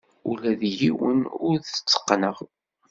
[0.29, 2.37] Ula d yiwen ur t-tteqqneɣ.